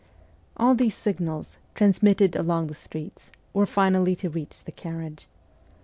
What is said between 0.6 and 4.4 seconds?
these signals, transmitted along the streets, were finally to